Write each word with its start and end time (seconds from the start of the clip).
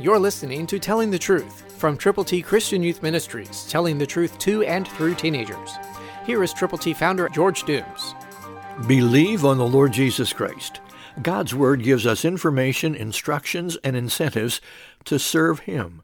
You're 0.00 0.18
listening 0.18 0.66
to 0.68 0.78
Telling 0.78 1.10
the 1.10 1.18
Truth 1.18 1.74
from 1.76 1.98
Triple 1.98 2.24
T 2.24 2.40
Christian 2.40 2.82
Youth 2.82 3.02
Ministries, 3.02 3.66
telling 3.68 3.98
the 3.98 4.06
truth 4.06 4.38
to 4.38 4.62
and 4.62 4.88
through 4.88 5.14
teenagers. 5.14 5.76
Here 6.24 6.42
is 6.42 6.54
Triple 6.54 6.78
T 6.78 6.94
founder 6.94 7.28
George 7.28 7.64
Dooms. 7.64 8.14
Believe 8.86 9.44
on 9.44 9.58
the 9.58 9.66
Lord 9.66 9.92
Jesus 9.92 10.32
Christ. 10.32 10.80
God's 11.20 11.54
Word 11.54 11.82
gives 11.82 12.06
us 12.06 12.24
information, 12.24 12.94
instructions, 12.94 13.76
and 13.84 13.94
incentives 13.94 14.62
to 15.04 15.18
serve 15.18 15.60
Him. 15.60 16.00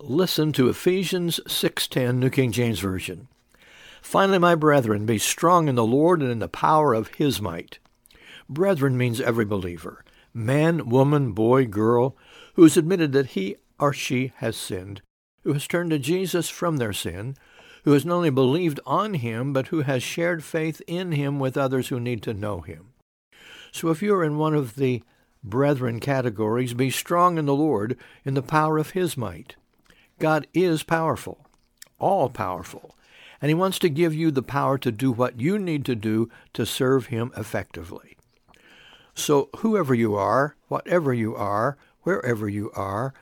Listen 0.00 0.50
to 0.52 0.70
Ephesians 0.70 1.40
6:10 1.46 2.18
New 2.18 2.30
King 2.30 2.52
James 2.52 2.80
Version. 2.80 3.28
Finally, 4.00 4.38
my 4.38 4.54
brethren, 4.54 5.04
be 5.04 5.18
strong 5.18 5.68
in 5.68 5.74
the 5.74 5.84
Lord 5.84 6.22
and 6.22 6.30
in 6.30 6.38
the 6.38 6.48
power 6.48 6.94
of 6.94 7.08
his 7.16 7.38
might. 7.38 7.80
Brethren 8.48 8.96
means 8.96 9.20
every 9.20 9.44
believer, 9.44 10.06
man, 10.32 10.88
woman, 10.88 11.32
boy, 11.32 11.66
girl, 11.66 12.16
who 12.54 12.62
has 12.62 12.76
admitted 12.76 13.12
that 13.12 13.28
he 13.28 13.56
or 13.78 13.92
she 13.92 14.32
has 14.36 14.56
sinned, 14.56 15.02
who 15.44 15.52
has 15.52 15.66
turned 15.66 15.90
to 15.90 15.98
Jesus 15.98 16.48
from 16.48 16.76
their 16.76 16.92
sin, 16.92 17.36
who 17.84 17.92
has 17.92 18.04
not 18.04 18.16
only 18.16 18.30
believed 18.30 18.80
on 18.84 19.14
him, 19.14 19.52
but 19.52 19.68
who 19.68 19.82
has 19.82 20.02
shared 20.02 20.44
faith 20.44 20.82
in 20.86 21.12
him 21.12 21.38
with 21.38 21.56
others 21.56 21.88
who 21.88 21.98
need 21.98 22.22
to 22.22 22.34
know 22.34 22.60
him. 22.60 22.92
So 23.72 23.88
if 23.88 24.02
you're 24.02 24.24
in 24.24 24.36
one 24.38 24.54
of 24.54 24.76
the 24.76 25.02
brethren 25.42 26.00
categories, 26.00 26.74
be 26.74 26.90
strong 26.90 27.38
in 27.38 27.46
the 27.46 27.54
Lord 27.54 27.96
in 28.24 28.34
the 28.34 28.42
power 28.42 28.78
of 28.78 28.90
his 28.90 29.16
might. 29.16 29.56
God 30.18 30.46
is 30.52 30.82
powerful, 30.82 31.46
all 31.98 32.28
powerful, 32.28 32.96
and 33.40 33.48
he 33.48 33.54
wants 33.54 33.78
to 33.78 33.88
give 33.88 34.14
you 34.14 34.30
the 34.30 34.42
power 34.42 34.76
to 34.78 34.90
do 34.90 35.12
what 35.12 35.40
you 35.40 35.58
need 35.58 35.84
to 35.84 35.94
do 35.94 36.28
to 36.54 36.66
serve 36.66 37.06
him 37.06 37.30
effectively. 37.36 38.17
So 39.18 39.50
whoever 39.58 39.94
you 39.94 40.14
are, 40.14 40.54
whatever 40.68 41.12
you 41.12 41.34
are, 41.34 41.76
wherever 42.02 42.48
you 42.48 42.70
are, 42.70 43.12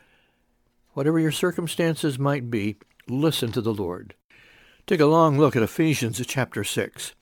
whatever 0.92 1.18
your 1.18 1.32
circumstances 1.32 2.18
might 2.18 2.50
be, 2.50 2.76
listen 3.08 3.50
to 3.52 3.62
the 3.62 3.72
Lord. 3.72 4.14
Take 4.86 5.00
a 5.00 5.06
long 5.06 5.38
look 5.38 5.56
at 5.56 5.62
Ephesians 5.62 6.22
chapter 6.26 6.64
6. 6.64 7.14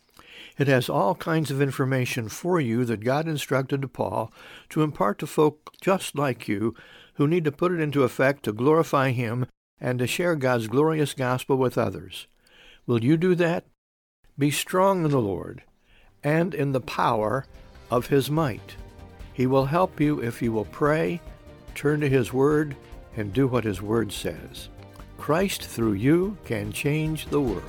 It 0.59 0.67
has 0.67 0.89
all 0.89 1.15
kinds 1.15 1.53
of 1.53 1.63
information 1.63 2.29
for 2.29 2.61
you 2.61 2.85
that 2.85 3.05
God 3.05 3.29
instructed 3.29 3.81
to 3.83 3.89
Paul 3.89 4.33
to 4.71 4.83
impart 4.83 5.20
to 5.20 5.29
folk 5.29 5.70
just 5.81 6.19
like 6.19 6.48
you 6.48 6.75
who 7.15 7.29
need 7.29 7.45
to 7.45 7.53
put 7.53 7.70
it 7.70 7.81
into 7.81 8.03
effect 8.03 8.43
to 8.43 8.53
glorify 8.53 9.13
him 9.13 9.47
and 9.81 10.01
to 10.01 10.09
share 10.09 10.35
God's 10.35 10.67
glorious 10.67 11.15
gospel 11.15 11.57
with 11.57 11.79
others. 11.79 12.27
Will 12.89 13.05
you 13.05 13.17
do 13.17 13.37
that? 13.37 13.67
Be 14.37 14.51
strong 14.51 15.05
in 15.05 15.13
the 15.13 15.20
Lord 15.20 15.63
and 16.25 16.53
in 16.53 16.73
the 16.73 16.81
power 16.81 17.47
of 17.95 18.09
his 18.09 18.28
might. 18.28 18.75
He 19.33 19.47
will 19.47 19.67
help 19.67 20.00
you 20.00 20.20
if 20.20 20.42
you 20.42 20.50
will 20.50 20.64
pray, 20.64 21.20
turn 21.77 22.01
to 22.01 22.09
his 22.09 22.33
word, 22.33 22.75
and 23.17 23.33
do 23.33 23.47
what 23.47 23.62
his 23.62 23.81
word 23.81 24.12
says. 24.12 24.69
Christ 25.17 25.62
through 25.62 25.92
you 25.92 26.36
can 26.45 26.73
change 26.73 27.27
the 27.27 27.41
world. 27.41 27.62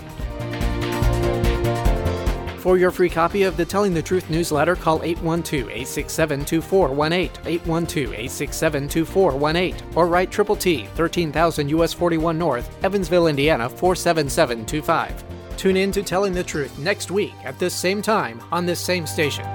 For 2.58 2.80
your 2.80 2.90
free 2.90 3.10
copy 3.10 3.44
of 3.44 3.56
the 3.56 3.66
Telling 3.66 3.94
the 3.94 4.02
Truth 4.02 4.32
newsletter, 4.32 4.76
call 4.76 5.00
812-867-2418, 5.02 7.30
812-867-2418, 7.62 9.96
or 9.96 10.08
write 10.08 10.32
Triple 10.32 10.56
T, 10.56 10.88
13,000 10.96 11.70
US 11.70 11.94
41 11.94 12.40
North, 12.40 12.84
Evansville, 12.84 13.28
Indiana 13.28 13.70
47725. 13.70 15.24
Tune 15.58 15.78
in 15.78 15.92
to 15.92 16.02
Telling 16.02 16.34
the 16.34 16.44
Truth 16.44 16.80
next 16.80 17.12
week 17.12 17.36
at 17.44 17.60
this 17.60 17.76
same 17.76 18.02
time 18.02 18.42
on 18.52 18.66
this 18.66 18.80
same 18.80 19.06
station. 19.06 19.46